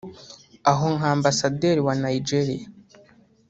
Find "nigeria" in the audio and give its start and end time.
2.03-2.65